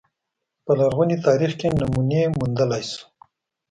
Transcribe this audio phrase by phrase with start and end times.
[0.65, 3.03] په لرغوني تاریخ کې نمونې موندلای شو